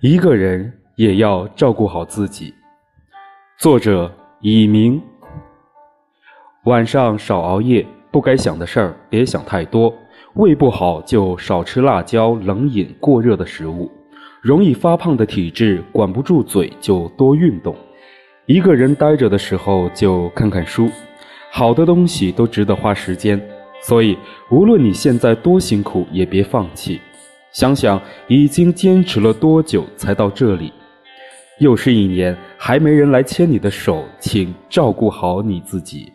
[0.00, 2.52] 一个人也要照顾好自己。
[3.58, 4.10] 作者：
[4.40, 5.00] 以明。
[6.64, 9.94] 晚上少熬夜，不该想的事儿别想太多。
[10.34, 13.90] 胃不好就少吃辣椒、冷饮、过热的食物。
[14.42, 17.74] 容易发胖的体质，管不住嘴就多运动。
[18.46, 20.90] 一个人呆着的时候就看看书。
[21.50, 23.40] 好的东西都值得花时间，
[23.80, 24.18] 所以
[24.50, 27.00] 无论你现在多辛苦，也别放弃。
[27.54, 30.72] 想想已经坚持了多久才到这里，
[31.60, 36.12] 又是一年，还没人来牵你的手，请照顾好你自己。